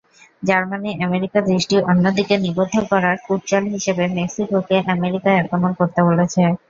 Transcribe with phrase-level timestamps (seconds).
[0.43, 6.41] Germany আমেরিকার দৃষ্টি অন্যদিকে নিবদ্ধ করার কূটচাল হিসেবে মেক্সিকোকে আমেরিকায় আক্রমণ করতে বলছে।